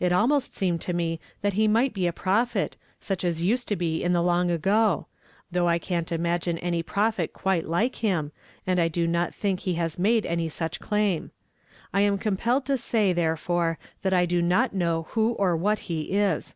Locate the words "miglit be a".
1.68-2.10